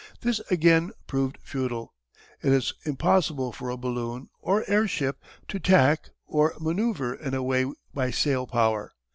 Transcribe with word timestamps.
This 0.21 0.39
again 0.49 0.93
proved 1.05 1.37
futile. 1.43 1.93
It 2.41 2.51
is 2.51 2.73
impossible 2.85 3.51
for 3.51 3.69
a 3.69 3.77
balloon, 3.77 4.29
or 4.41 4.67
airship 4.67 5.23
to 5.49 5.59
"tack" 5.59 6.09
or 6.25 6.55
manoeuvre 6.59 7.19
in 7.19 7.35
any 7.35 7.37
way 7.37 7.71
by 7.93 8.09
sail 8.09 8.47
power. 8.47 8.95